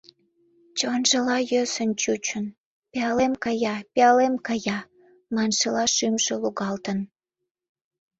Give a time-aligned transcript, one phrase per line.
[0.77, 2.45] Чонжылан йӧсын чучын—
[2.91, 4.79] «пиалем кая, пиалем кая»
[5.35, 6.99] маншыла шӱмжӧ лугалтын.